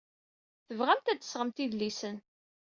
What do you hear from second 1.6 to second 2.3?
idlisen.